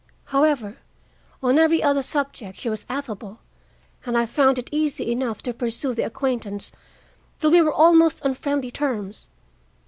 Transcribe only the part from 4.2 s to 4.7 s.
found it